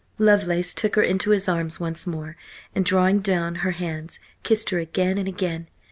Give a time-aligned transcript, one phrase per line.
[0.17, 2.35] Lovelace took her into his arms once more,
[2.73, 5.67] and drawing down her hands, kissed her again and again.